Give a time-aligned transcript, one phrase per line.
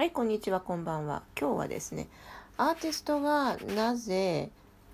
[0.00, 1.22] はい、こんにちは、こんばんは。
[1.38, 2.08] 今日はですね、
[2.56, 4.48] アーティストがなぜ、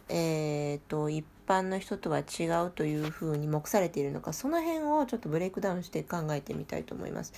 [0.09, 7.33] えー、と、一般の人とは違うというふうに目されているのか、その辺をちょっとブレイクダウンして考えてみたいと思います。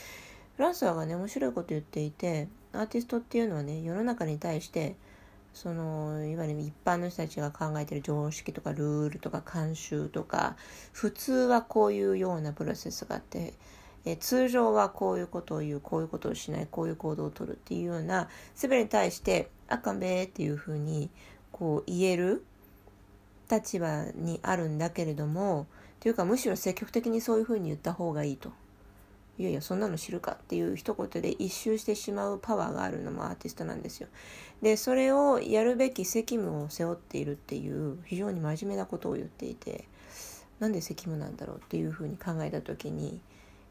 [0.57, 4.97] フランスワがね、面白いこと言っていて、アーティストっていうのはね、世の中に対して、
[5.53, 10.57] そのいわゆる一般の人たちが考えてる常識とかルールとか慣習とか
[10.93, 13.55] 普通はこういうようなプロセスがあって
[14.11, 21.11] え通常はこういうことを言うこういうことをしないこういう行動をとるっていうような全てに対して「あかんべ」っていうふうに
[21.53, 22.45] こう言える
[23.51, 25.67] 立場にあるんだけれども
[26.01, 28.51] というかむしろ積極的にそういうふうに言った方がいいと。
[29.39, 34.09] いやいやそんなの知るかっていう一言で一周してしまうパワーがあるのもアーティストなんですよ。
[34.63, 39.87] でそれをやるべき責務を背負っているっていう非常に真面目なことを言っていて
[40.59, 43.21] なんで責務なんだろうっていうふうに考えた時に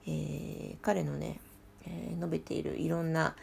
[0.07, 1.39] えー、彼のね、
[1.85, 3.35] えー、述べているいろんな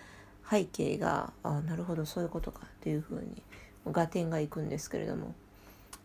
[0.50, 3.42] 背景があなるほどそういうことかというふうに
[3.86, 5.34] 合点がいくんですけれども、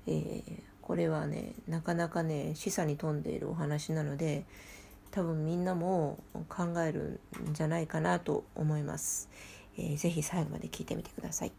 [0.07, 0.43] えー、
[0.81, 4.45] これはねなかなかね示唆に富んでいるお話なので
[5.11, 9.29] 多分みんなも考えるんじゃないかなと思います。
[9.77, 11.51] えー、ぜひ最後まで聞いてみてください。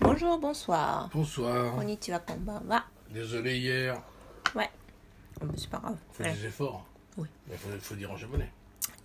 [0.00, 1.08] Bonjour, bonsoir.
[1.08, 1.74] Bonsoir.
[1.74, 2.86] こんにちは、こんばんは。
[3.12, 4.00] Désolé hier.
[4.54, 4.77] Ouais.
[5.57, 5.97] C'est pas grave.
[6.13, 6.85] Fais des efforts.
[7.17, 7.27] Oui.
[7.51, 8.49] Il faut, faut dire en japonais.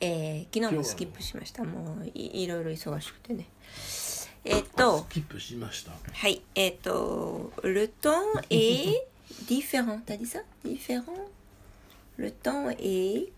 [0.01, 1.65] えー昨日もスキップしました。
[1.65, 3.47] もういいろいろ忙しくてね。
[4.45, 5.91] えっと、 Skip shimashita.
[6.13, 8.13] はい、えっと、le temps
[8.51, 9.05] est
[9.47, 10.01] différent.
[10.07, 11.13] T'as dit ça Différent
[12.17, 13.31] Le temps est...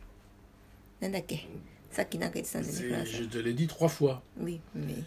[1.01, 1.49] なんだっけ
[1.91, 4.21] さっきなんか言ってたんだよね、フラン C'est- ス Je te l'ai dit trois fois.
[4.39, 5.03] Oui, mais...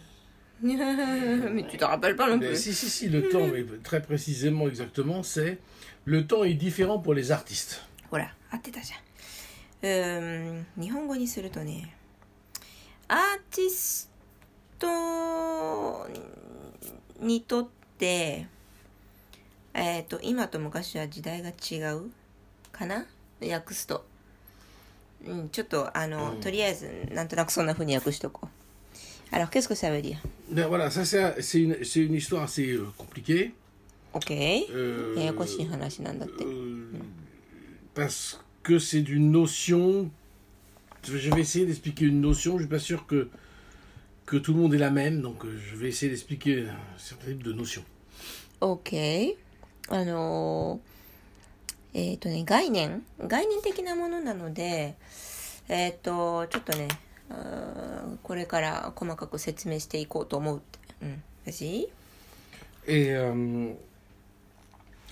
[0.61, 2.55] mais tu te rappelles pas non plus.
[2.55, 5.59] si, si, si, le temps, mais très précisément, exactement, c'est
[6.05, 7.81] le temps est différent pour les artistes.
[8.11, 8.99] ほら、合ってたじゃん。
[9.81, 11.95] うーん、日本語にするとね、
[13.07, 13.19] アー
[13.55, 14.09] ティス
[14.79, 16.07] ト
[17.19, 18.47] にとって、
[19.73, 22.11] えっ、と、今と昔は時代が違う
[22.71, 23.05] かな
[23.41, 24.05] 訳すと。
[25.25, 28.47] うん、ちょっと、あの、うんとりあえず、なんとなくそんな風に訳しとこ
[29.31, 29.35] う。
[29.35, 30.17] Alors, qu'est-ce que ça veut dire
[30.50, 33.52] Ben voilà, ça c'est un- c'est une, c'est une histoire assez euh, compliquée.
[34.12, 34.30] ?OK?
[34.70, 36.44] Euh, ややこしい話なんだって。
[36.44, 36.90] euh,
[37.94, 40.10] parce que c'est une notion.
[41.02, 42.54] Je vais essayer d'expliquer une notion.
[42.58, 43.28] Je suis pas sûr que
[44.26, 47.26] que tout le monde est la même, donc euh, je vais essayer d'expliquer un certain
[47.28, 47.84] type de notions.
[48.60, 49.36] OK。
[49.90, 50.94] あのー
[51.96, 54.96] えっ、とね、概念概念的なものなので、
[55.68, 56.96] えっ、と、ちょっとね、あー
[58.22, 60.78] これから細かく説明していこうと思うって。
[61.02, 61.22] うん。
[61.46, 61.88] 私
[62.86, 63.72] Et euh,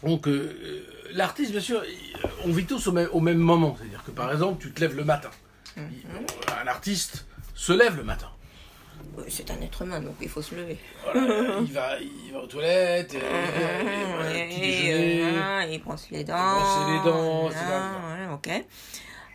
[0.02, 3.76] donc, euh, l'artiste, bien sûr, il- on vit tous au même, au même moment.
[3.78, 5.30] C'est-à-dire que, par exemple, tu te lèves le matin.
[5.76, 5.82] Il-
[6.62, 7.24] un artiste
[7.54, 8.28] se lève le matin.
[9.16, 10.78] Oui, C'est un être humain, donc il faut se lever.
[11.04, 15.22] Voilà, il, va, il va aux toilettes, et, et voilà, petit déjeuner.
[15.22, 16.36] うんil pense les dents.
[16.36, 18.64] brosser les dents, うん c'est うん OK。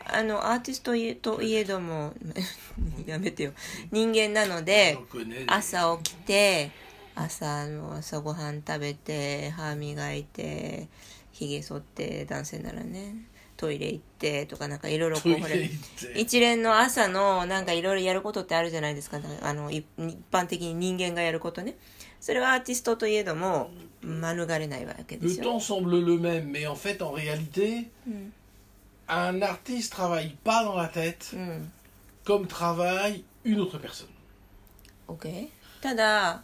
[0.06, 0.92] あの、アーティスト
[1.36, 2.14] といえども、
[3.06, 3.52] やめてよ。
[3.90, 4.98] 人間なので.
[5.46, 6.70] 朝起きて
[7.14, 10.88] 朝の朝ごはん食べて歯磨いて
[11.32, 13.16] ひげ剃って男性ならね
[13.56, 15.46] トイレ行ってとかなんかいろいろこうほ
[16.16, 19.20] 一連の朝のなんかいろいろやることってあるじゃないですか。
[19.42, 21.76] あのい一般的に人間がやることね。
[22.20, 23.70] それはアーティストといえども
[24.02, 25.44] 免れないわけで Le すよ。
[25.44, 27.90] Temps semble le même, mais en fait, en réalité,
[29.12, 31.72] un artiste travaille pas dans la tête うん
[32.24, 34.08] comme travaille une autre personne.
[35.08, 35.48] OK.
[35.80, 36.42] ただ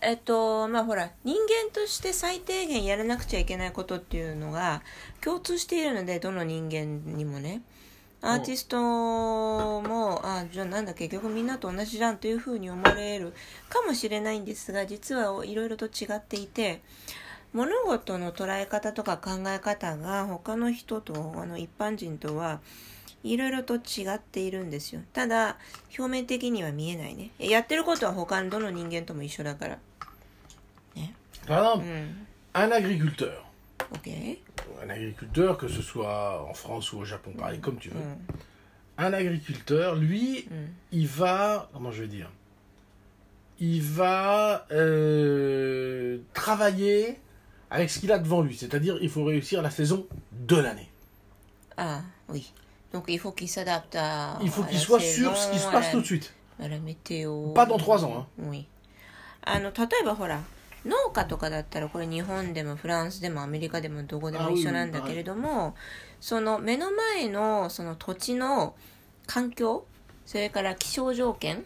[0.00, 4.82] えっとまあほら人間として最低限やらなくちゃいけないことっていうのが
[5.20, 7.62] 共通しているのでどの人間にもね。
[8.26, 8.78] アーティスト
[9.82, 13.34] もあじゃあなんだ結局みんなと同じじゃんというふうに思われる
[13.68, 16.80] かもしれないんですが実はいろいろと違っていて
[17.54, 22.60] 物事の捉え方とか考え方が他の人とあの一般人とは
[23.22, 25.56] いろいろと違っているんですよただ
[25.96, 29.78] 表面的には見えないねやってることは他のどの人間とも一緒だから
[30.96, 31.14] ね
[31.46, 33.32] Par う exemple, ん un agriculteur.
[33.92, 34.38] OK
[34.82, 38.00] Un agriculteur, que ce soit en France ou au Japon, pareil, comme tu う veux.
[38.00, 38.26] ん
[38.96, 42.28] Un agriculteur, lui, うん il va, comment je vais dire,
[43.58, 47.18] il va euh, travailler
[47.74, 48.56] avec ce qu'il a devant lui.
[48.56, 50.88] C'est-à-dire, il faut réussir la saison de l'année.
[51.76, 52.52] ああ oui
[52.92, 55.66] donc il faut qu'il s'adapte à Il faut qu'il soit saison, sûr ce qui se
[55.70, 56.32] passe la- tout de suite.
[56.60, 58.26] à la météo Pas dans trois ans, hein.
[58.38, 58.66] oui
[59.42, 60.40] あの例えばほら
[60.86, 65.74] 農家とかだったらこれ日本でもフランスでもアメリカでもどこでも一緒なんだけれども
[66.20, 68.74] その目の前のその土地の
[69.26, 69.84] 環境
[70.26, 71.64] それから気象条件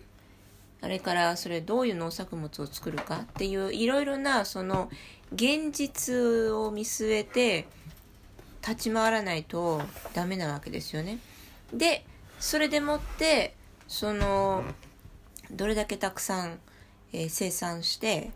[0.81, 4.89] あれからそれどういう農作物を作るかっていういろいろなその
[5.35, 7.67] 現実を見据えて
[8.67, 9.83] 立ち回らないと
[10.15, 11.19] ダメなわけですよね。
[11.73, 12.05] で
[12.41, 13.55] それでもって
[13.89, 14.65] その
[15.51, 16.59] どれだけたくさん、
[17.13, 18.31] えー生産して、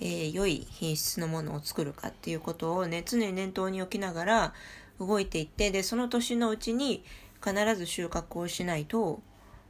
[0.00, 4.54] えー良い品質のものを作るかっていうことをね常に念頭に置きながら
[5.00, 7.04] 動いていってでその年のうちに
[7.44, 9.20] 必ず収穫をしないと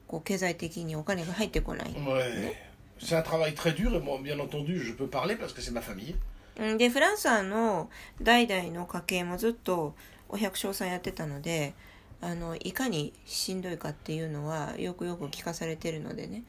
[0.06, 1.92] こう経済的にお金が入ってこない。
[1.92, 2.68] ね Ouais.
[3.00, 5.70] C'est un travail très dur et moi, bien entendu, je peux parler parce que c'est
[5.70, 6.16] ma famille.
[6.58, 7.88] うんでフランスはあの
[8.22, 9.94] 代々の家系もずっと
[10.28, 11.74] お百姓さんやってたので
[12.20, 16.42] あのいかにしんどいかっていうのはよくよく聞かされてるのでね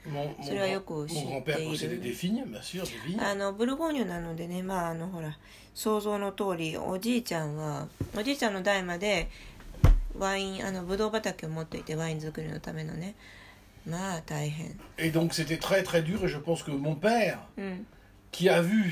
[0.44, 2.02] それはよく知っている.
[3.24, 5.38] あのブルゴーニュなのでねまああのほら
[5.76, 9.30] 想像の通りおじいちゃんはおじいちゃんの代まで
[10.18, 13.14] ワインあのブドウ畑を持っていてワイン作りのためのね
[13.88, 17.86] まあ大変 Et donc c'était très très dur et je pense que mon père, うん、
[18.32, 18.92] qui a vu うん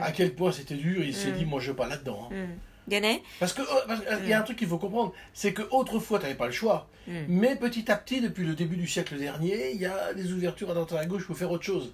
[0.00, 1.36] à quel point c'était dur, il s'est Mm.
[1.38, 2.28] dit moi je veux pas là-dedans.
[2.30, 2.34] hein.
[2.34, 5.12] うん、でね Parce que euh, parce que, euh, il y a un truc qu'il faut comprendre,
[5.32, 6.86] c'est que autrefois tu n'avais pas le choix.
[7.08, 7.12] Mm.
[7.28, 10.70] Mais petit à petit, depuis le début du siècle dernier, il y a des ouvertures
[10.70, 11.92] à droite et à gauche pour faire autre chose.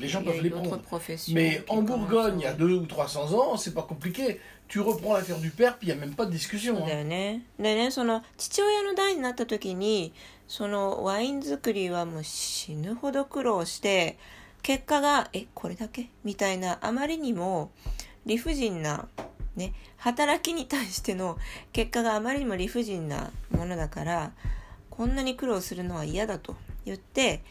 [0.00, 0.82] Les gens いや peuvent les d'autres prendre.
[0.82, 3.72] professions Mais qui en commencent Bourgogne, il y à- a deux ou 300 ans, c'est
[3.72, 4.40] pas compliqué.
[4.68, 6.76] Tu reprends l'affaire du père, puis il n'y a même pas de discussion.
[6.76, 6.98] そうだ hein.
[6.98, 7.42] よね。
[7.58, 10.12] でね、その父親の代になった時に、
[10.48, 14.18] そのワイン作りはもう死ぬほど苦労して、
[14.61, 16.09] 結果が、え、これだけ？
[16.23, 17.71] みたいな、あまりにも
[18.25, 19.07] 理不尽な、
[19.55, 21.37] ね、働きに対しての
[21.73, 24.31] 結果があまりにも理不尽なものだから、
[24.89, 26.55] こんなに苦労するのは嫌だと
[26.85, 27.41] 言って、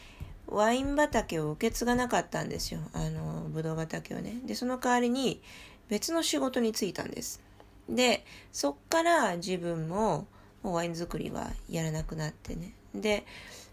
[0.47, 2.81] ワイン畑を受け継がなかったんですよ。
[2.93, 4.35] あの、ブドウ畑をね。
[4.45, 5.41] で、その代わりに
[5.89, 7.41] 別の仕事に就いたんです。
[7.89, 8.23] で
[8.53, 10.27] そっから自分も
[10.63, 13.25] ワイン作りはやらなくなってねで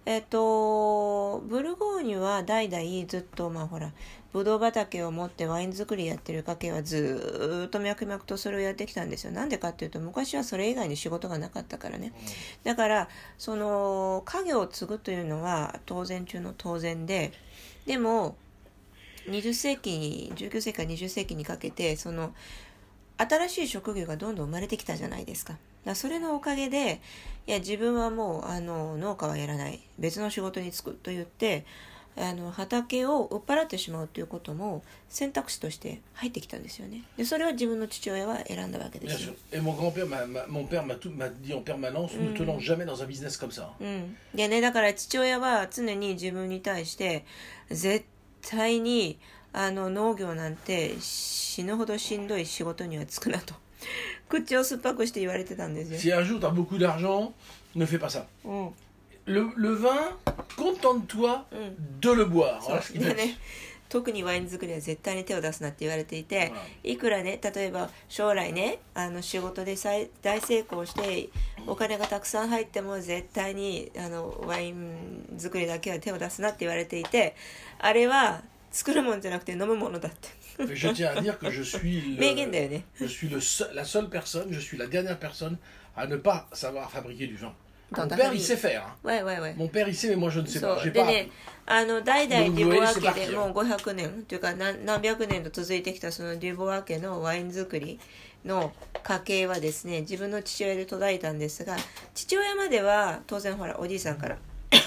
[0.08, 3.93] えっ、とブルゴーニュは代々ずっとまあほら
[4.32, 9.32] ブドウ畑を持ってワイン作りやってる家系はずーっと脈々とそれをやってきたんですよ。
[9.32, 12.14] なんでかっていうと昔はそれ以外に仕事がなかったからね。
[12.64, 17.34] だからその家業を継ぐというのは当然中の当然で
[17.84, 18.34] でも
[19.26, 22.32] 20世紀に19世紀から20世紀にかけてその
[23.19, 25.58] 新しい職業がどんどん生まれてきたじゃないですか。
[25.94, 27.00] それのおかげで、
[27.46, 29.81] いや、自分はもう、あの、農家はやらない。
[29.99, 31.64] 別の仕事に就くと言って、
[32.17, 37.02] あの、畑を売っ払ってしまうということも選択肢として入ってきたんですよね。
[37.17, 39.35] で、それを自分の父親は選んだわけです.よ。
[39.52, 42.61] Et mon grand-père, m'a- m'a- mon père m'a tout- m'a dit en permanence, ne te lance
[42.64, 43.69] jamais dans un business comme ça.
[43.81, 44.17] うん。
[44.35, 47.25] でね、だから父親は常に自分に対して、
[47.70, 48.05] 絶
[48.43, 49.19] 対に、
[49.52, 53.55] あの、農業なんて死ぬほどしんどい仕事には就くなと。
[54.28, 55.98] 口を酸っぱくして言われてたんですよ。
[55.98, 57.32] Si un jour t'as beaucoup d'argent,
[57.75, 58.25] ne fais pas ça.
[59.26, 60.16] Le, le vin,
[60.56, 61.44] contente-toi
[62.00, 62.60] de le boire.
[62.62, 63.36] そう Voilà ce qu'il で m'a ね dit.
[63.90, 66.52] 特にワイン作りは絶対に手を出すなって言われていて
[66.84, 71.30] いくらね例えば将来ねあの仕事で再大成功して
[71.66, 77.34] お金がたくさん入っても絶対にあのワイン作りだけは手を出すなって言われていて
[77.78, 80.28] あれは作るもんじゃなくて飲むものだって
[80.58, 84.08] je tiens à dire que je suis, le- 名言だよね je suis le seul- la seule
[84.08, 85.56] personne, je suis la dernière personne
[85.96, 87.52] à ne pas savoir fabriquer du vin.
[87.90, 88.40] Mon ta père, famille.
[88.40, 88.82] il sait faire.
[88.87, 88.96] hein.
[89.02, 90.76] わいわいわい Mon père, il sait, mais moi, je ne sais そ pas.
[90.76, 91.30] う J'ai で pas ね
[91.66, 97.99] あの代々デもうュボワ家でもう500年というか何何百年と続いてきたそのデュボワ家のワイン作り
[98.44, 101.76] の家系はですね自分の父親で途絶えたんですが
[102.14, 104.38] 父親までは当然ほらおじいさんから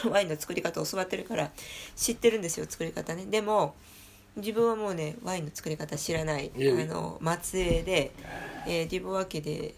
[0.10, 1.52] ワインの作り方を教わってるから
[1.96, 3.76] 知ってるんですよ作り方ねでも
[4.38, 8.12] 自分はもうねワインの作り方知らないあの末裔で、
[8.66, 9.74] えーデュボワ家で、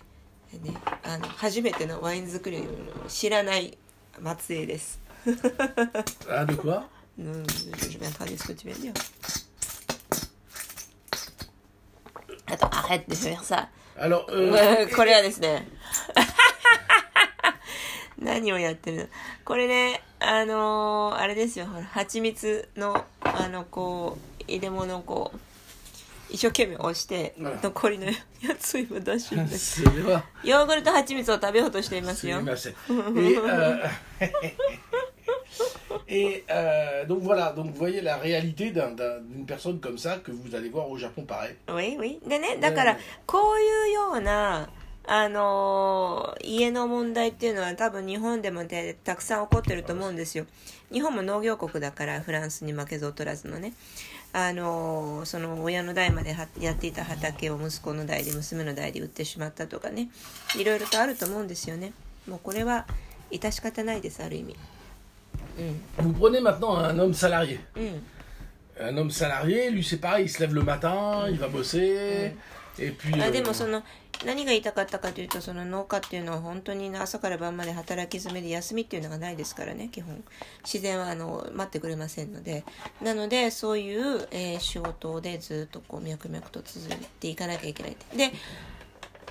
[0.62, 2.62] ね、あの初めてのワイン作りを
[3.08, 3.78] 知らない
[4.40, 5.00] 末裔です。
[6.30, 6.84] Ah, de quoi
[7.18, 8.94] Non, je, je vais traduire ce que tu viens de dire.
[12.48, 13.70] Attends, arrête de faire ça.
[13.98, 15.68] Alors, euh, うんこれはですね。
[18.18, 19.08] 何をやってるの？
[19.46, 25.40] これね、あのーあれですよ、ほら、蜂蜜の、あの、こう、入れ物をこう、
[26.30, 28.14] 一生懸命押して、うん残りのや
[28.60, 29.84] つを今出してるんです。
[29.84, 30.22] c'est vrai.
[30.44, 32.44] ヨーグルト蜂蜜を食べようとしていますよ C'est。
[32.44, 32.74] mais c'est-
[33.20, 33.88] Et, euh,
[36.08, 40.18] et, euh, donc voilà, donc vous voyez la réalité d'un- d'un- d'une personne comme ça
[40.18, 41.56] que vous allez voir au Japon pareil.
[41.68, 44.70] ウィウィでね、だからうん、こういうような、
[45.06, 50.46] あのー家の問題っていうのは多分日本でもねたくさん起こってると思うんですよ。
[50.92, 53.74] 日本も農業国だから、フランスに負けず劣らずのね。
[54.34, 60.10] あのーその親の代まではやっていた畑を息子の代で娘の代で売ってしまったとかね。
[60.58, 61.94] いろいろとあると思うんですよね。
[62.28, 62.88] もうこれは
[63.32, 64.56] 致し方ないです、ある意味。
[66.00, 67.60] Vous prenez maintenant un homme salarié.
[67.76, 68.04] うん、
[68.80, 72.36] Un homme salarié, lui c'est pareil, il se lève le matin, il va bosser.
[73.22, 73.84] あでもその
[74.26, 80.24] 何が言いたかったかというとその農家っていうのは本当に朝から晩まで働き詰めで休みっていうのがないですからね基本。
[80.64, 82.64] 自然はあの待ってくれませんので。
[83.02, 88.32] なのでそういう、えー仕事でずっとこう脈々と続いていかなきゃいけないで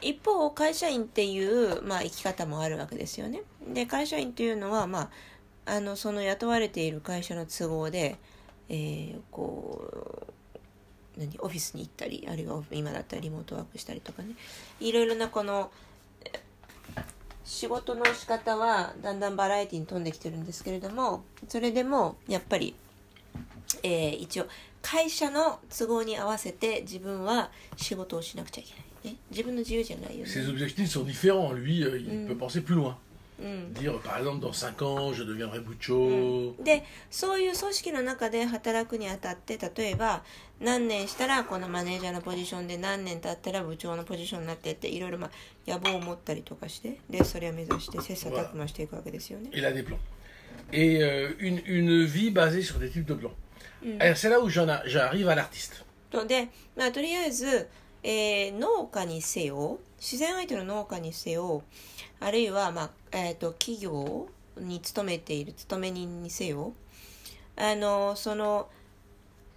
[0.01, 3.43] 一方会社員っていう、まあ、生き方もあるわけですよね。
[3.67, 5.11] で会社員っていうのは、ま
[5.67, 8.19] あ、あのその雇われている会社の都合で、
[8.69, 10.32] えーこう
[11.19, 14.31] 何オフィスに行ったりあるいは今だったらリモートワークしたりとかね
[14.81, 15.71] いろいろなこの
[16.25, 16.31] え
[17.45, 22.75] 仕事の仕方はだんだんバラエティに富んできてるんですけれどもそれでもやっぱり、
[23.83, 24.47] えー一応
[24.83, 28.75] 会社の都合に合わせて自分は仕事をしなくちゃいけ
[29.09, 30.52] ない、ね、自分の自由じゃないよ Ses ね。
[30.52, 31.52] objectifs sont différents.
[31.54, 32.97] Lui, euh, il peut penser plus loin.
[33.41, 36.62] うん、Dire, par exemple, dans 5 ans, je deviendrai Bucho.
[36.62, 40.23] でそういう組織の中で働くにあたって例えば
[40.61, 45.31] 何年したらこのマネージャーのポジションで何年経ったら部長のポジションになってっていろいろまあ
[45.71, 49.51] 野望を持ったりとかしてでそれを目指して切磋琢磨していくわけですよね。
[49.53, 49.97] Il a des plans.
[50.73, 53.33] Et euh, une, une vie basée sur des types de plans.
[53.99, 55.85] Alors, C'est là où j'arrive à l'artiste.
[56.11, 57.69] とで、まあ、とりあえず、
[58.03, 61.63] えー農家にせよ自然相手の農家にせよ
[62.21, 64.29] あるいは、まあえー、と企業
[64.59, 66.73] に勤めている勤め人にせよ
[67.57, 68.69] あのその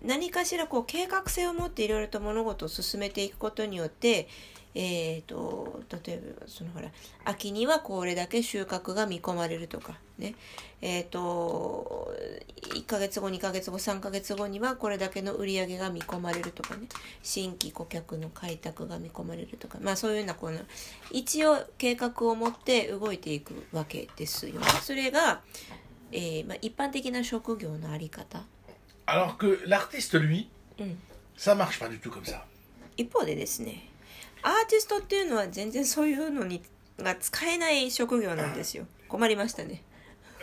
[0.04, 4.28] 何かしらこう計画性を持っていろいろと物事を進めていくことによって、
[4.78, 6.90] えー、と例えばそのほら
[7.24, 10.36] 秋にはこれだけ収穫が見込まれるとかね
[10.82, 12.14] えっ、と
[12.74, 16.88] 1ヶ月後2ヶ月後3ヶ月後にはこれだけの売り上げが見込まれるとかね
[17.24, 20.60] 新規顧客の開拓が見込まれるとかまあそういうようなこの
[21.10, 24.68] 一応計画を持って動いていくわけですよね。
[24.82, 25.42] それが、
[26.12, 28.44] えーまあ、一般的な職業のあり方。
[29.08, 30.98] Alors que l'artiste, lui, うん、
[31.38, 32.44] ça marche pas du tout comme ça.
[32.98, 33.95] 一方でですね
[34.48, 36.62] アーティストっていうのは全然そういうのに
[37.00, 39.82] が使えない職業なんですよ困りましたね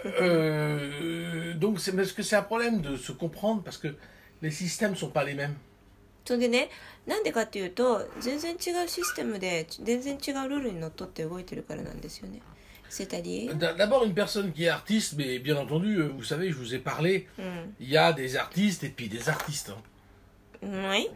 [0.05, 3.95] Euh, donc, c'est parce que c'est un problème de se comprendre parce que
[4.41, 5.55] les systèmes sont pas les mêmes.
[6.25, 6.71] それでね
[7.07, 12.41] なんでかっていうと全然違うシステムで全然違うルールにのっとって動いてるからなんですよね
[12.89, 16.75] セタディ D- D'abord, une personne qui est artiste, mais bien entendu, euh, vous savez, je vous
[16.75, 19.71] ai parlé, うん il y a des artistes et puis des artistes.
[19.71, 19.77] hein.
[20.65, 21.11] はい、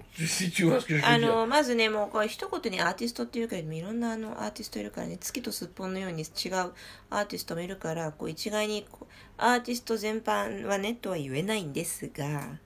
[1.04, 6.72] あ.のまずねもうこれ一言にアーティストっていうけれどもいろんなあのアーティストいるからね月とすっぽんのように違う
[7.10, 8.84] アーティストもいるからこう一概に
[9.38, 12.58] アーティスト全般はねとは言えないんですが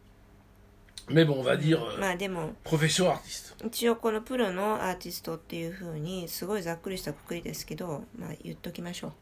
[1.08, 3.66] Mais bon, on va dire euh, まあでも profession artiste.
[3.66, 9.12] 一応このプロのアーティストっていうふうにすごいざっくりしたくくりですけどまあ言っときましょう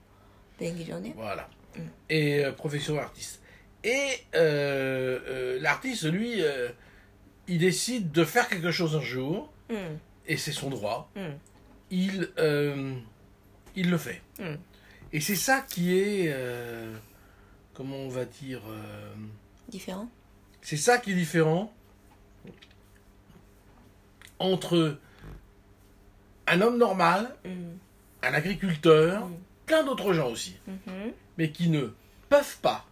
[0.61, 1.49] 便宜上ね Voilà.
[2.09, 3.41] Et euh, profession artiste.
[3.85, 6.71] Et euh, euh, l'artiste, lui, euh,
[7.49, 9.97] il décide de faire quelque chose un jour, hmm.
[10.27, 12.21] et c'est son droit, hmm.
[12.39, 12.95] euh,
[13.75, 14.23] il, le fait.
[14.39, 14.57] Hmm.
[15.13, 16.95] Et c'est ça qui est, euh,
[17.75, 18.61] comment on va dire...
[18.69, 19.15] Euh,
[19.69, 20.09] différent.
[20.61, 21.73] C'est ça qui est différent
[24.39, 24.99] entre
[26.47, 27.35] un homme normal,
[28.23, 29.29] un agriculteur,
[29.67, 30.57] plein d'autres gens aussi,
[31.37, 31.93] mais qui ne
[32.29, 32.87] peuvent pas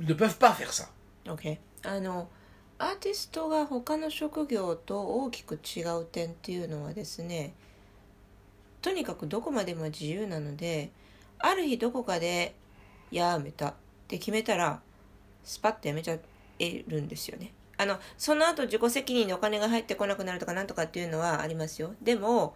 [0.00, 0.90] ne peuvent pas faire ça.
[1.26, 2.28] OK あの
[2.78, 7.54] アーティストが他の職業と大きく違う点っていうのはですね
[8.82, 10.90] とにかくどこまでも自由なので
[11.38, 12.54] ある日どこかで
[13.10, 13.74] やめたっ
[14.08, 14.80] て決めたら
[15.42, 16.18] スパッとやめちゃ
[16.58, 17.52] えるんですよね。
[17.78, 21.94] あのその後自己責任でお金が入ってこなくなるとかなんとかっていうのはありますよ。
[22.02, 22.54] でも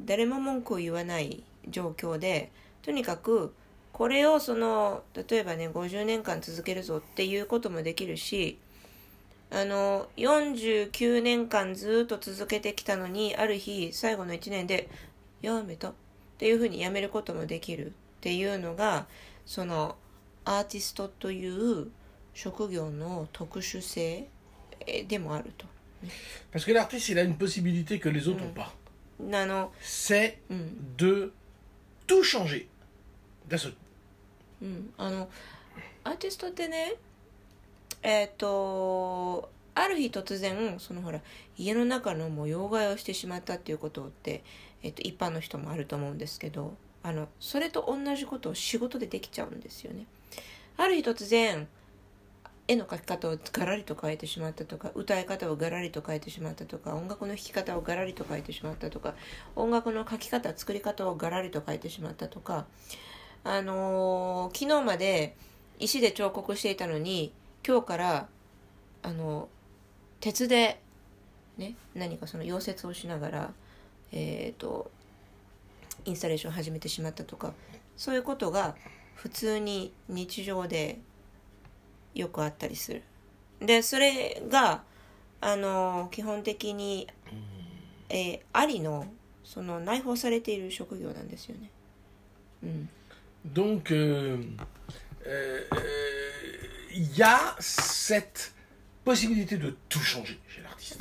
[0.00, 2.50] 誰も文句を言わない状況で
[2.82, 3.54] とにかく
[3.96, 8.58] これをその例えばね50年間続けるぞっていうこともできるし
[9.50, 14.90] あの49年間ずっと続けてきたのにある日最後の1年で
[15.40, 15.92] やめたっ
[16.36, 19.06] ていうふうにやめることもできるっていうのが
[19.46, 19.96] その
[20.44, 21.86] アーティストという
[22.34, 24.28] 職業の特殊性
[24.86, 25.64] えでもあると。
[26.52, 28.52] Parce que l'artiste, il a une possibilité que les autres Mm.
[28.52, 28.74] n'ont pas.
[29.42, 31.32] あの C'est うん、de
[32.06, 32.66] tout changer.
[33.48, 33.85] D'un seul coup.
[34.62, 35.28] うん、あの
[36.04, 36.94] アーティストってね
[38.02, 41.20] えっ、とある日突然そのほら
[41.58, 44.42] 家の中の模様替えをしてしまったっていうことって、
[44.82, 50.06] えっと一般の人もあると思うんですけどあのそれと同じことを仕事でできちゃうんですよね。
[50.76, 51.68] ある日突然
[52.68, 59.14] 絵の描き方をガラリと変えてしまったとか歌い方をガラリと変えてしまったとか音楽の弾き方をガラリと変えてしまったとか
[59.54, 62.66] 音楽の書き方作り方をガラリと変えてしまったとか
[63.48, 65.36] あのー昨日まで
[65.78, 67.32] 石で彫刻していたのに
[67.66, 68.28] 今日から
[69.02, 69.48] あの
[70.18, 70.80] 鉄で
[71.56, 73.52] ね何かその溶接をしながら
[74.10, 74.90] えっ、と
[76.04, 77.52] インスタレーションを始めてしまったとか
[77.96, 78.74] そういうことが
[79.14, 80.98] 普通に日常で
[82.14, 83.02] よくあったりする。
[83.60, 84.82] でそれが
[85.40, 87.06] あの基本的に、
[88.08, 89.06] えーありの
[89.44, 91.70] その内包されている職業なんですよね。
[92.64, 92.88] うん、
[93.54, 94.38] Donc, euh,
[95.26, 95.60] euh,
[96.94, 98.52] il y a cette
[99.04, 101.00] possibilité de tout changer chez l'artiste.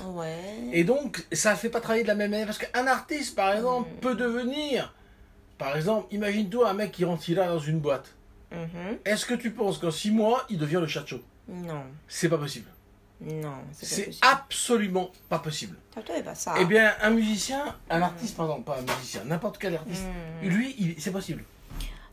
[0.72, 2.48] Et donc, ça ne fait pas travailler de la même manière.
[2.48, 4.00] Parce qu'un artiste, par exemple, mm.
[4.00, 4.94] peut devenir.
[5.58, 8.14] Par exemple, imagine-toi un mec qui rentre là dans une boîte.
[8.52, 9.00] Mm-hmm.
[9.06, 11.84] Est-ce que tu penses qu'en six mois, il devient le chacho Non.
[12.08, 12.70] C'est pas possible.
[13.22, 15.78] Non, c'est absolument pas possible.
[15.96, 16.56] Ah, pas ça.
[16.60, 18.04] Eh bien, un musicien, un mm.
[18.04, 20.04] artiste, pardon, pas un musicien, n'importe quel artiste,
[20.44, 20.48] mm.
[20.48, 21.44] lui, c'est possible.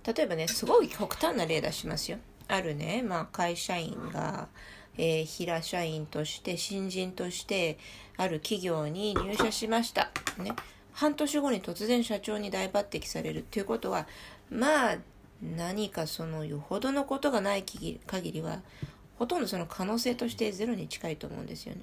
[0.07, 2.19] 例えばねすごい極端な例出しますよ。
[2.49, 4.49] あるね、まあ、会社員が、
[4.99, 7.79] えー平社員として新人として
[8.17, 10.53] ある企業に入社しました、ね、
[10.93, 13.39] 半年後に突然社長に大抜擢される。
[13.39, 14.07] っていうことは
[14.51, 14.97] まあ
[15.43, 18.61] 何かそのよほどのことがない限りは
[19.19, 21.81] ほとんどその可能性としてゼロに近いと思うんですよね。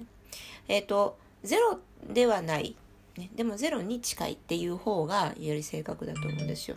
[0.68, 2.76] えっ、とゼロではない、
[3.16, 6.76] ね、でもゼロに近いっていう方がより正確だと思うんですよ。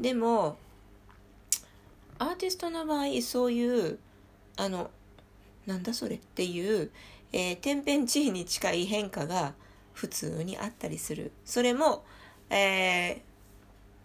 [0.00, 0.56] でも
[2.18, 3.98] アーティストの場合そういう
[4.56, 4.90] あの
[5.66, 6.90] なんだそれっていう、
[7.32, 9.54] えー天変地異に近い変化が
[9.92, 12.04] 普通にあったりするそれも、
[12.50, 13.30] えー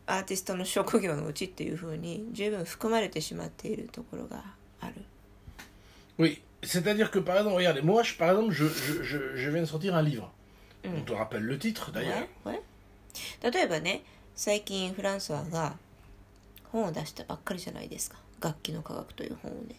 [0.08, 4.44] アーティストの職業のうちっていうふうに十分含まれてしまっているところが
[4.80, 5.04] ある。
[6.20, 9.96] Oui, c'est-à-dire que par exemple, regardez, moi, je, par exemple, je, je, je, viens de sortir
[9.96, 10.32] un livre,
[10.84, 12.28] on rappelle le titre d'ailleurs.
[12.46, 12.62] ね
[13.42, 14.04] 例えばね
[14.36, 15.78] 最近フランソワが
[16.76, 19.76] 本を出したばっかりじゃないですか楽器の科学という本をね。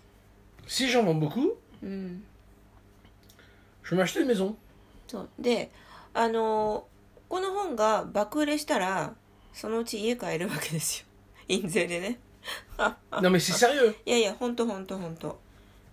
[0.67, 2.23] Si j'en vends beaucoup, うん
[3.85, 4.55] je vais m'acheter une maison.
[5.07, 5.71] そうで
[6.15, 6.87] あの
[7.29, 9.13] この本が爆売れしたら
[9.53, 11.07] そのうち家買えるわけですよ
[11.49, 12.19] 印税でね
[12.79, 13.95] Non mais c'est sérieux.
[14.07, 15.39] いやいやほんとほんとほんと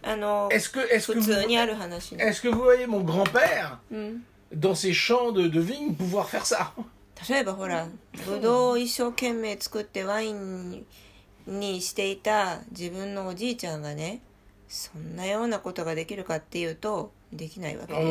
[0.02, 4.24] あの Est-ce que, est-ce que 普 vous, 通にある話ね est-ce que vous voyez mon grand-père うん
[4.54, 6.72] dans ses champs de, de vignes pouvoir faire ça
[7.30, 7.88] 例えばほら
[8.26, 10.86] ぶどうを一生懸命作ってワイン
[11.48, 14.22] にしていた自分のおじいちゃんがね
[14.68, 17.94] そんなようなことができるかっていうとできないわけ。
[17.94, 18.02] で.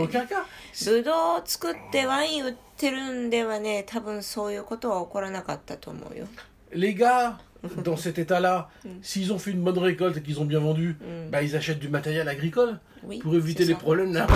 [0.84, 6.26] ぶどうを作ってワイン売ってるんではね多分そういうことは起こらなかったと思うよ。
[6.72, 7.36] Les gars,
[7.84, 8.68] dans cet état-là,
[9.02, 11.30] s'ils ont fait une bonne récolte et qu'ils ont bien vendu, Mm.
[11.30, 12.78] bah ils achètent du matériel agricole
[13.22, 14.26] pour éviter les problèmes là.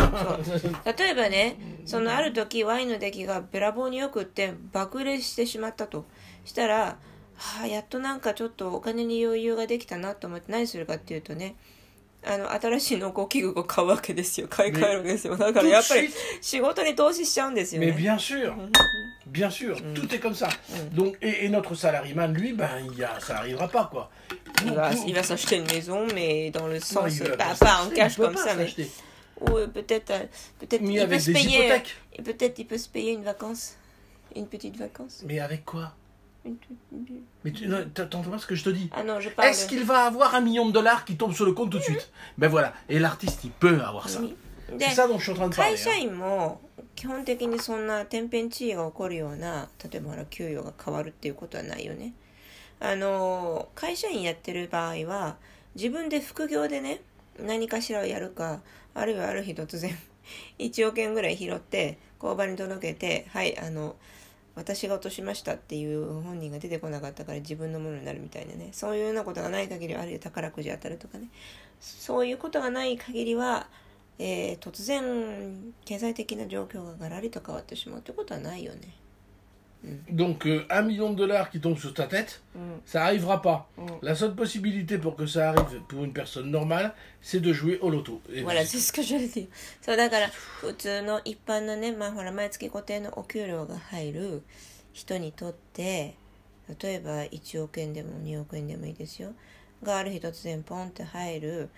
[0.85, 6.05] 例えばねそのある時ワインの出来がべらぼうによくって爆売れしてしまったと
[6.45, 6.99] したら、
[7.35, 11.57] はあ、やっとなんかちょっとお金に余裕ができたなと思って何するかっていうとね
[12.26, 16.08] あの新しい農耕器具を買うわけですよ買い替えるわけですよだからやっぱり
[16.40, 18.54] 仕事に投資しちゃうんですよ Mais ね bien sûr,
[19.26, 20.50] bien sûr, tout est comme ça.
[20.94, 24.12] Donc et, et notre salariman, lui, ben il y a, ça arrivera pas quoi.
[24.64, 27.46] il va, il va s'acheter une maison mais dans le Non, sens il va bah,
[27.60, 28.92] pas pas en s'acheter, cash il peut comme pas ça mais s'acheter.
[29.40, 30.20] ou euh, peut-être euh,
[30.60, 31.96] peut-être Mais il peut avec se des payer hypothèques.
[32.14, 33.78] et peut-être il peut se payer une vacance
[34.36, 35.96] une petite vacance Mais avec quoi Une petite- une-
[37.45, 39.49] Mais tu non, t'entends pas ce que je te dis Ah non, je parle.
[39.49, 41.83] Est-ce qu'il va avoir un million de dollars qui tombe sur le compte tout de
[41.83, 42.75] suite Ben voilà.
[42.89, 44.21] Et l'artiste, il peut avoir ça.
[44.73, 46.61] で会.社.員も
[46.97, 52.15] 基本的にそんな天変地異が起こるような例えば給与が変わるっていうことはないよね
[52.81, 55.37] あの会社員やってる場合は
[55.75, 57.01] 自分で副業でね
[57.39, 58.61] 何かしらをやるか
[58.95, 59.97] あるいはある日突然
[60.59, 63.95] 1億円ぐらい拾って交番に届けてはいあの
[64.57, 71.29] 私が落としましたっていう本人が出てこなかったから自分のものになるみたいなねそういうようなことがない限りあるいは宝くじ当たるとかね
[71.79, 73.69] そういうことがない限りは、
[74.19, 78.95] えー突然経済的な状況がガラリと変わってしまうってことはないよね。
[80.11, 83.69] Donc euh, un million de dollars qui tombe sur ta tête, うん、ça arrivera pas.
[83.77, 83.87] Mm.
[84.03, 87.91] La seule possibilité pour que ça arrive pour une personne normale, c'est de jouer au
[87.91, 88.21] loto.
[88.33, 89.47] Et voilà, puis, c'est ce que je veux dire.
[89.83, 94.43] そうだから普通の一般のね、まあほら毎月固定のお給料が入る
[94.93, 96.17] 人にとって
[96.81, 99.33] 例えば1億円でも2億円でもいいですよ
[99.83, 101.69] がある日突然ポンって入る、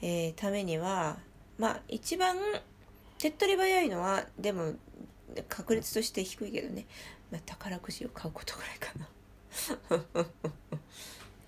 [0.00, 1.16] えーためには
[1.58, 2.36] まあ一番
[3.18, 4.74] 手っ取り早いのはでも
[5.48, 6.84] 確率として低いけどね、
[7.32, 10.26] まあ、宝くじを買うことぐらいかな。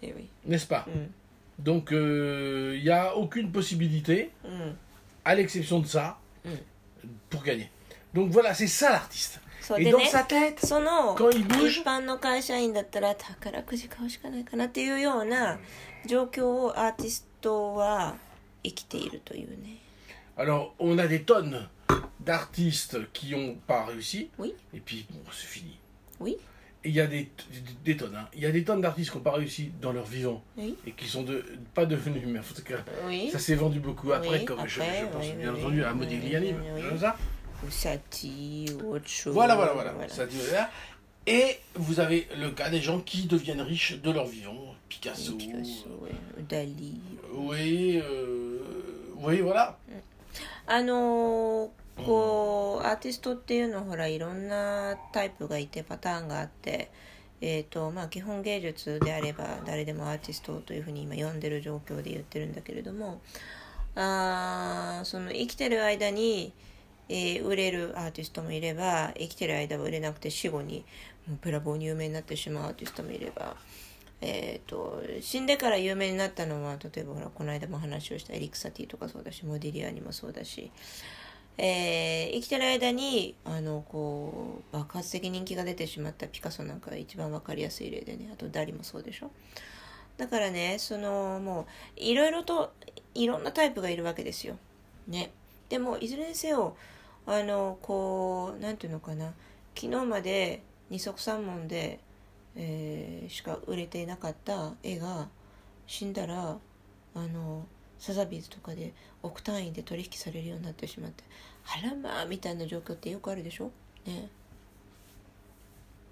[0.03, 1.15] anyway N'est-ce pas うん、
[1.63, 4.77] Donc il n'y a aucune possibilité, うん、
[5.25, 7.09] à l'exception de ça, Mm.
[7.31, 7.71] pour gagner.
[8.13, 9.41] Donc voilà, c'est ça l'artiste.
[9.63, 15.59] そう Et で dans ね sa tête, その quand il bouge 一般の会社員だったら宝くじ買うしかないかなっていうような
[16.07, 18.17] 状況をアーティストは
[18.63, 19.79] 生きているというね
[20.37, 21.67] alors on a des tonnes
[22.21, 24.55] d'artistes qui n'ont pas réussi, Oui.
[24.73, 25.77] et puis bon, c'est fini.
[26.21, 26.37] Oui.
[26.87, 27.31] Et il y a des,
[27.85, 28.29] des tonnes, hein.
[28.35, 30.75] il y a des tonnes d'artistes qui n'ont pas réussi dans leur vivant Oui.
[30.87, 31.45] et qui sont de,
[31.75, 33.31] pas devenus, mais en tout cas, Oui.
[33.33, 36.53] ça s'est vendu beaucoup après, Oui, comme je, après, je pense bien entendu à Modigliani,
[36.89, 37.17] comme ça.
[37.67, 39.33] Ou Satie ou autre chose.
[39.33, 40.09] Voilà, voilà, voilà.
[40.09, 40.71] Ça dit là.
[41.27, 44.75] Et vous avez le cas des gens qui deviennent riches de leur vivant.
[44.91, 45.35] Picasso.
[45.37, 46.11] Picasso, ouais.
[46.47, 47.01] Dali.
[47.33, 48.59] Oui, euh,
[49.17, 49.79] oui, voilà.
[50.67, 56.91] あのーこうアーティストっていうのはほらいろんなタイプがいてパターンがあって
[57.41, 63.21] えーとまあ、基本芸術であれば誰でもアーティストというふうに今呼んでる状況で言ってるんだけれども
[63.97, 66.55] あその生きてる間に、
[67.09, 70.87] えー売れるアーティストもいれば生きてる間は売れなくて死後に
[71.29, 73.57] もうブラボーに有名になってしまうアーティストもいれば、
[74.27, 80.71] えー、と死んでから有名になったのは例えばほらこの間も話をしたエリク・サティとかそうだしモディリアにもそうだし、
[81.59, 89.31] えー生きてる間にあのこう爆発的人気が出てしまったピカソなんかが一番わかりやすい例でねあとダリもそうでしょ。
[90.17, 91.67] だからねそのも
[91.99, 92.73] ういろいろと
[93.15, 94.57] いろんなタイプがいるわけですよ。
[95.07, 95.33] ね。
[95.69, 96.77] でもいずれにせよ
[97.27, 99.35] あのこうなんていうのかな
[99.75, 101.99] 昨日まで二足三門で、
[102.57, 105.29] えーしか売れていなかった絵が
[105.87, 106.59] 死んだら
[107.15, 107.67] あの
[107.99, 111.25] サザビーズとかで億単位で取引されるようになってしまって
[111.67, 113.71] あらまあみたいな状況ってよくあるでしょ？
[114.07, 114.29] ね。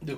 [0.05, 0.17] ト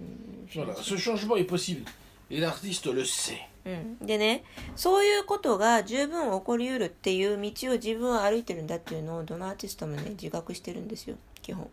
[0.00, 1.84] うん、Voilà, ce changement est possible.
[2.28, 3.38] Et l'artiste le sait.
[3.64, 4.44] うん、でね
[4.76, 11.68] そういうことが十分起こりうるっていう道を自分は歩いてるんだっていうのをどのアーティストもね自覚してるんですよ基本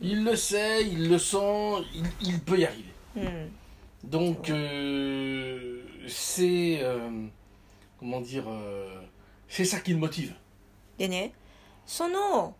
[0.00, 1.38] Il le sait, il le sent,
[1.94, 2.92] il, il peut y arriver.
[3.16, 3.50] うん
[4.04, 6.78] Donc, euh, c'est.
[6.82, 7.26] euh,
[7.98, 9.00] comment dire euh,
[9.48, 10.34] C'est ça qui le motive.
[10.98, 11.32] でね
[11.86, 12.54] その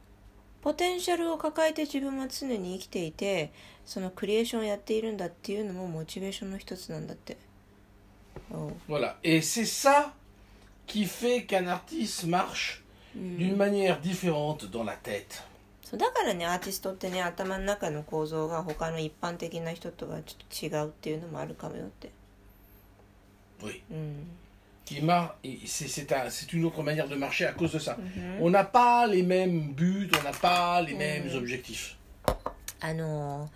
[0.63, 3.53] ポテンシャルを抱えて自分は常に生きていて
[3.85, 7.37] そのクリエーションをやっているんだっていうのもモチベーションの一つなんだって
[8.51, 9.17] おう Voilà.
[9.23, 10.15] Et c'est ça
[10.87, 12.83] qui fait qu'un artiste marche
[13.15, 15.43] d'une manière différente dans la tête.
[15.90, 22.12] そうだからねアーティストってね頭の中の構造が他の一般的な人とはちょっと違うっていうのもあるかもよって
[23.62, 23.82] Oui.
[23.92, 24.28] うん、
[24.86, 27.98] Qui mar- et c'est, un- une autre manière de marcher à cause de ça.
[28.40, 31.96] On n'a pas les mêmes buts, on n'a pas les mêmes objectifs.
[32.80, 33.50] あのー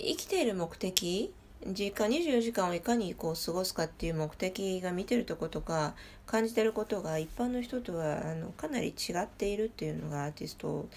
[0.00, 1.32] 生きている目的
[1.66, 5.94] 時間24時間をいかにこう過ごすかっていう目的が見てるとことか
[6.25, 10.87] 感じてることが一般の人とはあのかなり違っているっていうのがアーティスト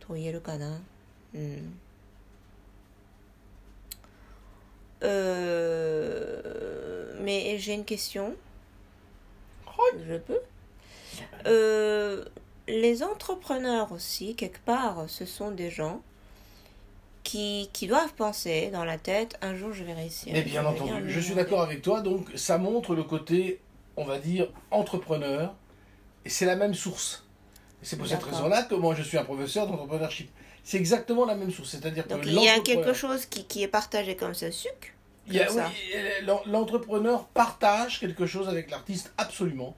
[0.00, 0.80] と言えるかな
[1.34, 1.78] うん
[5.02, 6.42] Euh,
[7.22, 8.34] mais j'ai une question.
[10.06, 10.40] Je peux
[11.46, 12.24] Euh,
[12.68, 16.00] Les entrepreneurs aussi, quelque part, ce sont des gens
[17.24, 20.32] qui, qui doivent penser dans la tête, un jour je vais réussir.
[20.32, 21.34] Mais bien je vais devenir entendu, je suis millionnaire.
[21.34, 22.00] d'accord avec toi.
[22.02, 23.60] Donc, ça montre le côté,
[23.96, 25.54] on va dire, entrepreneur.
[26.24, 27.24] Et c'est la même source.
[27.82, 28.34] Et c'est pour cette D'accord.
[28.34, 30.30] raison-là que moi, je suis un professeur d'entrepreneurship.
[30.64, 31.70] C'est exactement la même source.
[31.70, 34.50] C'est-à-dire que Donc il y a quelque l'entrepreneur- chose qui, qui est partagé comme ça,
[34.52, 34.94] suc.
[35.26, 35.68] il y a- comme ça.
[35.68, 39.74] oui, et l'en- l'entrepreneur partage quelque chose avec l'artiste, absolument.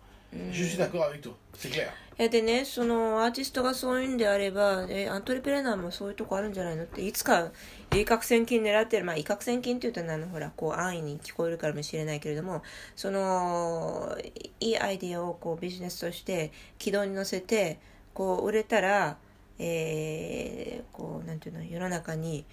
[0.53, 1.37] Je suis d'accord avec toi.
[1.57, 1.90] C'est clair.
[2.17, 7.51] えでねそのアーティストがそういうんであればえアントレプレナーもそういうとこあるんじゃないのっていつか
[7.91, 12.62] 威嚇千金狙ってるまあ威嚇千金っていうとあのほらこう安易に聞こえるかもしれないけれども
[12.95, 14.15] その
[14.60, 17.80] いいアイディアをこうビジネスとして軌道に乗せて
[18.13, 19.17] こう売れたら、
[19.58, 22.45] えーこうなんていうの世の中に、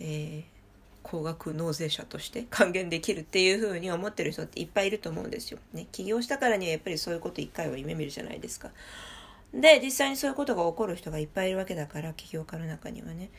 [0.00, 0.54] えー
[1.04, 5.58] 高額納税者として 還元できるっていうふうに思ってる人っていっぱいいると思うんですよ。
[5.74, 8.72] ね、起業したからにはやっぱりそういうこと一回は夢見るじゃないですか。
[9.52, 13.30] で実際にそういうことが起こる人がいっぱいいるわけだから起業家の中にはね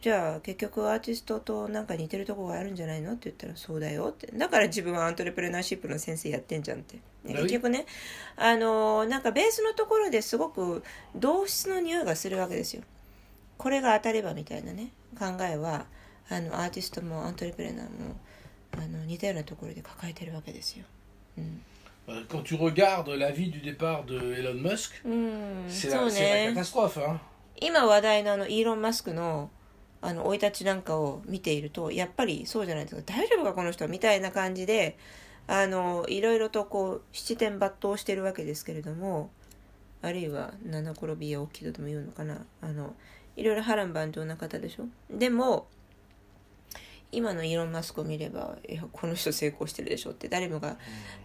[0.00, 4.28] じゃあ結局アーティストとなんか似てるところがあるんじゃないのって言ったらそうだよって。
[4.28, 7.42] だから自分はアントレプレナーシップの先生やってんじゃんって、ねはい。
[7.42, 7.86] 結局ね
[8.36, 10.82] あのなんかベースのところですごく
[11.16, 12.82] 同質の匂いがするわけですよ。
[13.56, 15.86] これが当たればみたいなね考えは
[16.28, 18.16] あのアーティストもアントレプレナーも
[18.72, 20.84] あの似たようなところで抱えてるわけですよ、
[21.38, 21.62] うん、
[22.08, 26.52] Euh, Quand tu regardes la vie du départ de Elon Musk, うん、c'est la, la ね。
[26.54, 26.98] catastrophe.
[26.98, 27.18] Hein.
[27.60, 29.50] 今話題のあのイーロン・マスクの
[30.00, 33.02] あの生い立ちなんかを見ているとやっぱりそうじゃないですか。
[33.04, 34.96] 大丈夫かこの人はみたいな感じで
[35.46, 39.30] あのいろいろとこう七点抜刀してるわけですけれども
[40.02, 42.44] あるいは七転びや起きとでも言うのかな。
[42.60, 42.94] あの
[43.36, 44.86] いろいろ波乱万丈な方でしょ。
[45.10, 45.66] でも
[47.10, 50.76] 今のイーロン・マスクを見ればいやこの人成功してるでしょって誰もが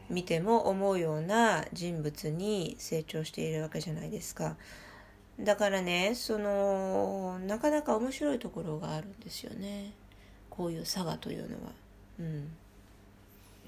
[0.09, 4.55] 見ても思うような人物に成長しているわけじゃないですか
[5.40, 9.92] だからねそのなかなか面白いところがあるんですよね
[10.50, 11.72] こういう差がというのは
[12.18, 12.48] うん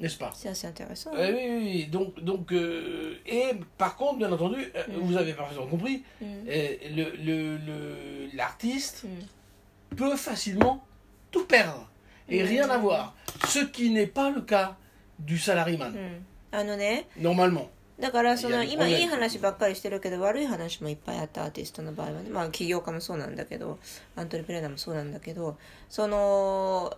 [0.01, 1.87] N'est-ce pas c'est assez intéressant Euh, oui, oui, oui.
[1.91, 5.01] Donc, donc euh, et par contre, bien entendu, euh, Mm.
[5.03, 10.83] vous avez parfaitement compris, うん euh, le, le, le- l'artiste うん peut facilement
[11.31, 11.87] tout perdre
[12.31, 12.47] et Mm.
[12.47, 13.15] rien avoir.
[13.47, 14.77] Ce qui n'est pas le cas
[15.19, 17.69] du salaryman, うんあのね normalement.
[18.00, 23.80] だからその今いい話ばっかりしてるけど悪い話もいっぱいあったアーティストの場合はねまあ起業家もそうなんだけど
[24.18, 25.58] アントレプレーナーもそうなんだけど
[25.90, 26.98] その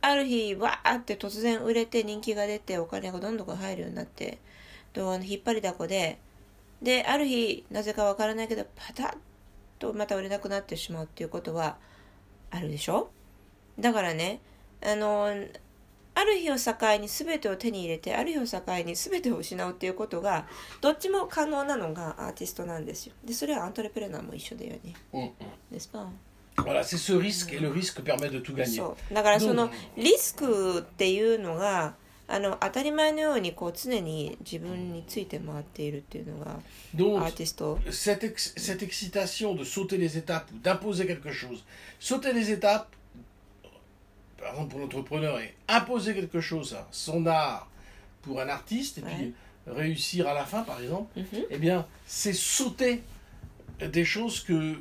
[0.00, 4.38] ある日わーって突然売れて人気が出てお金がどんどん入るようになって
[4.92, 6.18] と引っ張りだこで
[6.80, 9.16] である日なぜかわからないけどパタッ
[9.80, 11.76] とまた売れなくなってしまうっていうことは
[12.50, 13.10] あるでしょ？
[13.78, 14.40] だからね
[14.82, 15.34] あの
[16.14, 20.46] ある日を境に全てを手に入れてある日を境に全てを失うっていうことが
[20.80, 23.14] どっちも可能なのがアーティストなんですよ。
[23.24, 24.94] でそれはアントレプレーナーも一緒だよね。
[25.12, 25.32] Mm, mm.
[25.72, 26.08] ですか
[26.56, 28.66] ？Voilà, c'est ce risque et le risque permet de tout gagner.
[28.76, 29.14] そう。
[29.14, 31.94] だからそのリスクっていうのが
[32.28, 36.60] あの当たり前のようにこう常に自分について回っているっていうのが
[36.94, 37.78] Donc, アーティスト。
[37.90, 41.64] cette, ex- cette excitation de sauter les étapes d'imposer quelque chose,
[41.98, 42.86] sauter les étapes,
[44.40, 47.68] par exemple pour l'entrepreneur, et imposer quelque chose, hein, son art,
[48.22, 49.34] pour un artiste, et puis
[49.66, 51.42] réussir à la fin, par exemple, mhm.
[51.50, 53.02] eh bien, c'est sauter
[53.80, 54.76] des choses que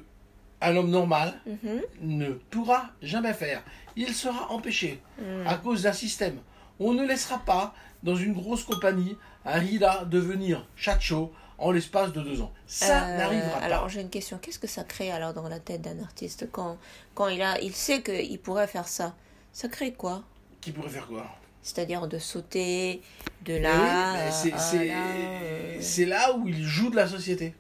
[0.61, 1.81] un homme normal mhm.
[2.01, 3.63] ne pourra jamais faire.
[3.95, 5.47] Il sera empêché mhm.
[5.47, 6.37] à cause d'un système.
[6.79, 12.21] On ne laissera pas, dans une grosse compagnie, un Rida devenir chacho en l'espace de
[12.21, 12.51] deux ans.
[12.67, 13.65] Ça euh, n'arrivera pas.
[13.65, 14.37] Alors j'ai une question.
[14.41, 16.77] Qu'est-ce que ça crée alors dans la tête d'un artiste quand,
[17.15, 19.13] quand il, a, il sait qu'il pourrait faire ça?
[19.53, 20.23] Ça crée quoi?
[20.61, 21.25] Qui pourrait faire quoi?
[21.61, 23.01] C'est-à-dire de sauter
[23.45, 27.53] de là oui, c'est- là, euh, là où il joue de la société.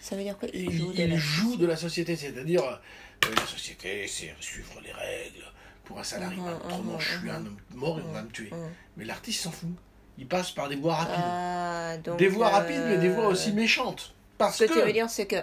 [0.00, 3.28] Ça veut dire quoi Il, joue de il la- joue de la société, c'est-à-dire euh,
[3.36, 5.44] la société, c'est suivre les règles
[5.84, 6.36] pour un salarié.
[6.38, 8.50] Mhm, Autrement, mhm, je suis un homme mort et on va me tuer.
[8.52, 8.70] Mhm.
[8.96, 9.70] Mais l'artiste s'en fout.
[10.18, 11.14] Il passe par des voies rapides.
[11.18, 14.14] Ah, donc, des voies euh, rapides, mais des voies aussi méchantes.
[14.38, 15.36] Parce Ce que tu veux que dire, c'est que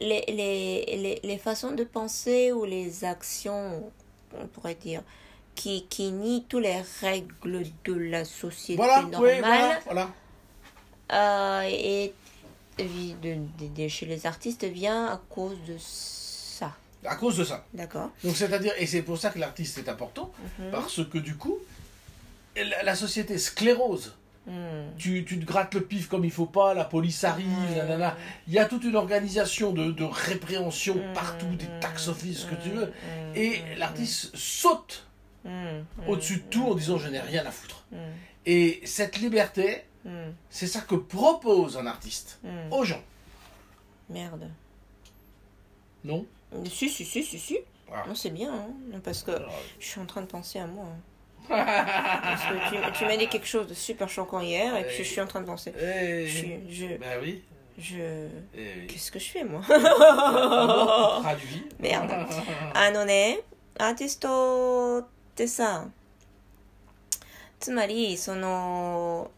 [0.00, 3.90] les, les, les, les façons de penser ou les actions,
[4.40, 5.02] on pourrait dire,
[5.54, 10.10] qui, qui nient toutes les règles de la société voilà, oui, voilà, normale, voilà.
[11.12, 12.12] euh, et
[12.78, 16.74] de, de- de- chez les artistes vient à cause de ça.
[17.04, 17.64] À cause de ça.
[17.72, 20.70] D'accord Donc c'est-à-dire, et c'est pour ça que l'artiste est important, Mhm.
[20.72, 21.56] parce que du coup,
[22.56, 24.14] la, la société sclérose.
[24.46, 24.90] Hmm.
[24.96, 28.16] Tu, tu te grattes le pif comme il faut pas, la police arrive, nanana.
[28.46, 31.12] Il y a toute une organisation de, de répréhension Mhm.
[31.14, 32.74] partout, des tax office, ce que tu Hmm.
[32.76, 32.92] veux.
[33.34, 35.04] Et l'artiste saute
[35.44, 35.82] Hmm.
[36.08, 37.84] au-dessus de tout en disant je n'ai rien à foutre.
[37.92, 37.96] Hmm.
[38.46, 40.30] Et cette liberté, Hmm.
[40.50, 42.72] c'est ça que propose un artiste Hmm.
[42.72, 43.02] aux gens.
[44.08, 44.48] Merde.
[46.04, 46.24] Non?
[46.70, 47.58] Si, si, si, si, si.
[47.92, 48.04] Ah.
[48.06, 48.98] Non, c'est bien, hein.
[49.02, 50.84] Parce que Alors, je suis en train de penser à moi.
[50.86, 51.00] hein.
[51.48, 55.02] Parce que tu, tu m'as dit quelque chose de super choquant hier, et puis je
[55.04, 55.72] suis en train de penser.
[55.78, 57.42] eh, Je, suis- je, Ben oui.
[57.78, 57.96] je,
[58.54, 58.86] eh oui.
[58.88, 61.68] qu'est-ce que je fais, moi Ah traduit.
[61.78, 62.10] Merde.
[62.74, 63.40] あのね、
[63.78, 65.86] アーティストってさ、
[67.60, 69.30] つまり、その、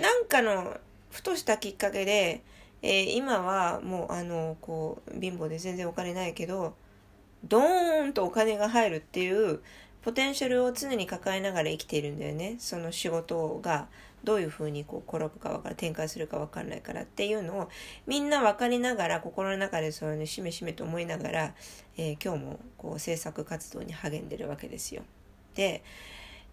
[0.00, 0.76] なんかの、
[1.10, 2.42] ふとしたきっかけで、
[2.82, 6.74] えー今はもう、あの、こう、貧乏で全然お金ないけど、
[7.44, 9.60] ドーンとお金が入るっていう、
[10.04, 12.56] ポテンシャルを常に抱えながら生きているんだよね。
[12.58, 13.88] その仕事が
[14.22, 17.68] どういうふうにこう転ぶかわから展開するかわかんないからっていうのを
[18.06, 21.54] みんな分かりながら心の中でそのしめしめと思いながら、
[21.96, 25.04] えー今日もこう制作活動に励んでるわけですよ。
[25.54, 25.82] で、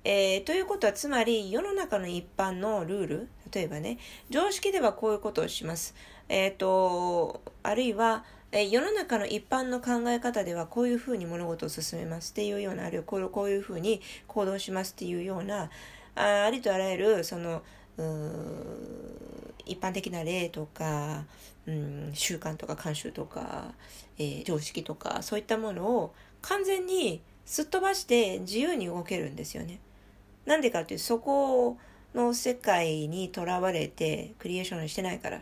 [0.05, 3.97] えーということはつまり世の中の一般のルール例えばね
[4.29, 5.93] 常識ではこういうことをします。
[6.29, 15.69] えっ、とあるいはえ世の中の一般の考え方ではこういうふうに物事を進めますっていうようなあるいはこういうふうに行動しますっていうような
[16.15, 17.61] あありとあらゆるその
[19.65, 21.23] 一般的な例とか、
[21.65, 23.73] うん、習慣とか慣習とか、
[24.17, 29.79] えー常識とかそういったものを完全にすっ飛ばして自由に動けるんですよね。
[30.45, 31.77] なんでかっていうとそこ
[32.13, 35.41] の世界にとらわれてクリエーションしてないから。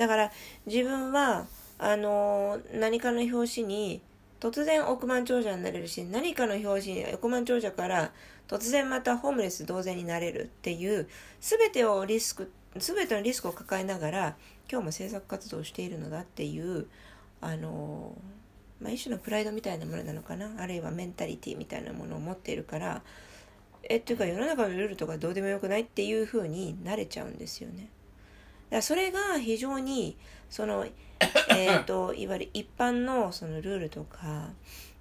[0.00, 0.32] だから
[0.64, 1.44] 自分は
[1.78, 4.00] あの何かの表紙に
[4.40, 8.10] 突然億万長者になれるし何かの表紙に億万長者から
[8.48, 11.06] 突然またホームレス同然になれるっていう
[11.42, 14.36] 全てをリスク全てのリスクを抱えながら
[14.72, 16.86] 今日も制作活動をしているのだっていう
[17.42, 18.14] あの、
[18.80, 23.02] まあ、一種のプライドみたいなものなのかなあるいはメンタリティーみたいなものを持っているから
[23.82, 27.90] えっていうか世の中のルールとかどうでもよくないっていう風になれちゃうんですよね。
[28.80, 30.16] それが非常に
[30.48, 30.86] その
[31.50, 34.50] えーといわゆる一般のそのルールとか、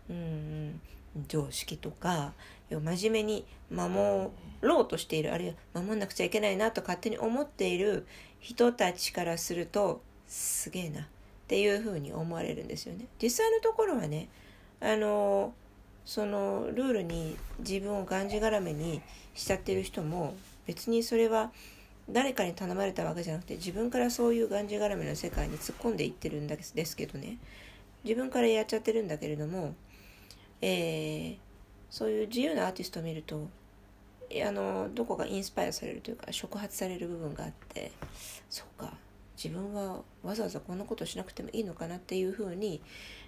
[0.10, 0.82] うん、
[1.28, 2.34] 常識とか
[2.70, 4.30] 真面目に守
[4.62, 8.06] ろうとしているあるいは守んなくちゃいけないなと勝手に思っている
[8.40, 11.06] 人たちからするとすげえなっ
[11.48, 13.06] ていうふうに思われるんですよね。
[13.22, 14.30] 実際のところはね
[14.80, 15.54] あの
[16.06, 19.02] そのルールに自分をがんじがらめに
[19.34, 20.36] しちゃってる人も
[20.68, 21.52] 別にそれは
[22.12, 27.38] 誰かに頼まれたわけじゃなくて自分からそういうがんじがらめの世界に突っ込んでいってるんですけどね。
[28.04, 29.76] 自分からやっちゃってるんだけれども、
[30.62, 31.38] えー、
[31.90, 33.50] そういう自由なアーティストを見ると
[34.46, 37.92] あのどこかインスパイアされるというか触発される部分があって
[38.50, 38.94] そうか
[39.36, 42.82] 自分はわざわざこんなことしなくてもいいのかなっていうふうに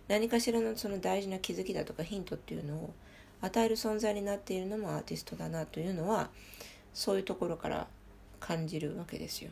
[0.07, 2.93] 何かしらのその大事な気づきだとかヒントっていうのを
[3.41, 6.29] 与える存在になっているのもアーティストだなというのは
[6.93, 7.87] そういうところから
[8.41, 9.49] 感じるわけですよ。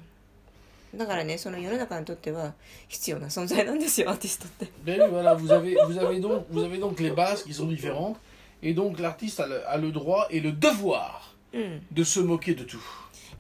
[0.94, 2.54] だからねその世の中にとっては
[2.88, 4.68] 必要な存在なんですよ アーティストって。
[4.84, 8.18] Ben voilà, vous avez, vous, avez donc, vous avez donc les bases qui sont différentes,
[8.64, 12.64] et donc l'artiste a le, a le droit et le devoir うん、de se moquer de
[12.64, 12.80] tout.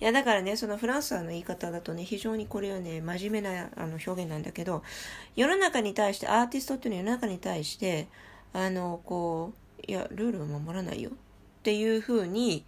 [0.02, 4.82] いやだからねそのフランスの言い方だとね非常にこれはね真面目なあの表現なんだけど
[5.36, 8.08] 世の中に対してアーティストっていうのは世の中に対して
[8.54, 9.52] あのこ
[9.88, 11.14] ういやルールを守らないよっ
[11.64, 12.64] ていうふうに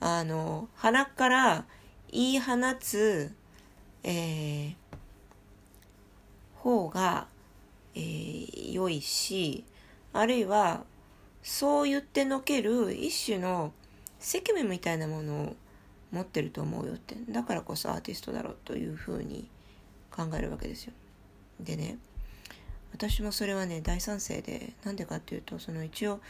[0.00, 1.64] あの鼻から
[2.14, 3.30] 言い放つ、
[4.04, 4.74] えー
[6.54, 7.26] 方が、
[7.94, 9.64] えー良いし
[10.12, 10.84] あるいは
[11.42, 13.72] そう言ってのける一種の
[14.18, 15.56] 責務みたいなものを
[16.10, 17.16] 持ってると思うよって。
[17.28, 19.48] だからこそアーティストだろうというふうに
[20.10, 20.92] 考えるわけですよ。
[21.60, 21.98] でね
[22.92, 26.20] 私もそれはね大賛成でなんでかっていうとその一応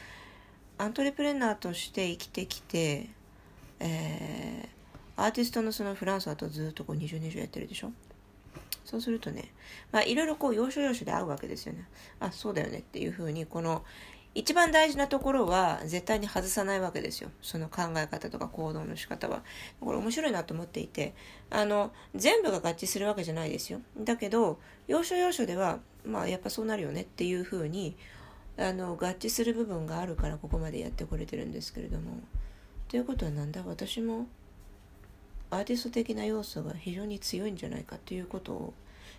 [0.79, 3.09] アントレプレナーとして生きてきて
[3.81, 4.74] えー
[5.17, 7.93] アーティストのそのフランスだとずっとこう20年以上やってるでしょ？
[8.85, 9.53] そうするとね
[9.93, 11.87] まあいろいろこう要所要所で会うわけですよね。
[12.21, 12.79] あそうだよね。
[12.79, 13.83] っていうふうにこの
[14.35, 17.31] 一番大事なところは絶対に外さないわけですよ。
[17.41, 19.43] その考え方とか行動の仕方は。
[19.81, 21.15] これ面白いなと思っていて
[21.51, 23.81] あの全部が合致するわけじゃないですよ。
[23.97, 27.03] だけど要所要所ではまあやっぱそうなるよね。
[27.03, 27.97] っていうふうに
[28.59, 32.19] あの合致する部分があるからここまでやってこれてるんですけれども。
[32.89, 33.63] ということはなんだ？
[33.65, 34.27] 私も
[35.51, 38.75] アーティスト的な要素が非常に強いんじゃないかということを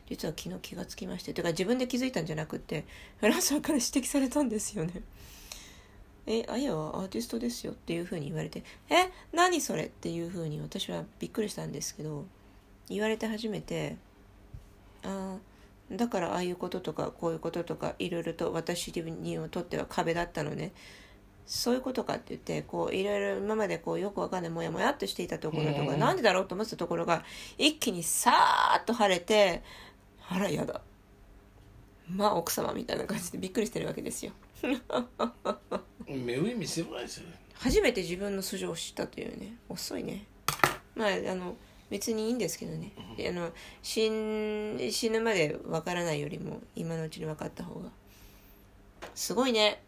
[0.10, 2.86] 実は昨日気がつきましてというか自分で気づいたんじゃなくて
[3.20, 5.02] フランスさんから指摘されたんですよね。
[6.28, 12.26] え、あやはアーティストですよっていうふうに言われて、え、何それっていうふうに私はびっくりしたんですけど、
[12.90, 13.98] 言われて初めて、
[15.04, 20.72] ああ、だからああいうこととかこういうこととかいろいろと私にとっては壁だったのね。
[21.46, 27.24] そういうことかって言って、こういろいろ今までこうよくわかんないもやもやっとしていたところとか、うんなんでだろうと思ってたところが
[27.58, 29.62] 一気にさーっと晴れて、
[30.30, 30.82] あらやだ。
[32.10, 34.32] まあ奥様みたいな感じでびっくりしてるわけですよ。
[36.08, 37.04] Mais oui, mais c'est vrai.
[37.08, 37.24] c'est-
[37.56, 40.26] 初めて自分の素性を知ったというね遅いね
[40.96, 41.56] まああの
[41.90, 42.92] 別にいいんですけどね
[43.28, 47.90] あの死ん死ぬまでわからないよりも今のうちに分かった方が
[49.14, 49.82] すごいね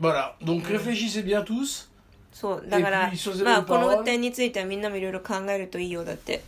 [0.00, 1.88] Voilà, donc réfléchissez bien tous.
[2.32, 3.12] そうだから
[3.44, 6.42] まあこの点についてはみんなもいろいろ考えるといいようだって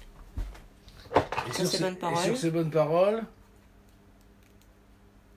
[1.47, 2.25] Et Sur ces ces- bonnes et paroles.
[2.25, 3.23] sur ces bonnes paroles.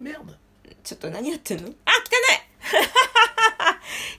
[0.01, 0.35] Merde.
[0.83, 1.69] ちょっと何やってんの？
[1.85, 2.15] あ汚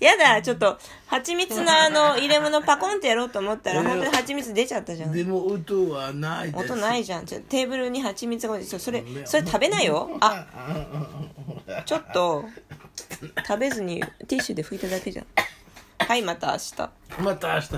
[0.01, 6.57] い やだちょっと蜂蜜のあの 入れ物パコンってやろうと思ったらえー本当に蜂蜜出ちゃったじゃん Des mots auto à naï.
[6.57, 10.47] 音ないじゃんちょテーブルに蜂蜜が落ちてそれねそれ食べないよあ
[11.85, 12.45] ちょっと
[13.47, 15.27] 食べずにティッシュで拭いただけじゃん。
[15.99, 17.23] はいまた明日。
[17.23, 17.69] また明日。